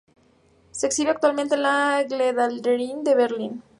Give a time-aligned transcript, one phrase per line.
[0.71, 3.63] Se exhibe actualmente en la Gemäldegalerie de Berlín.